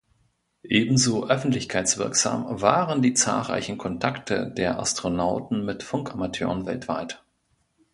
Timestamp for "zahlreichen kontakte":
3.13-4.49